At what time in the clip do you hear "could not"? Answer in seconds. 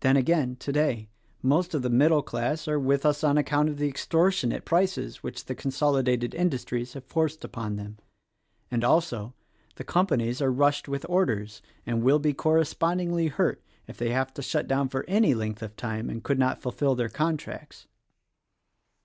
16.24-16.60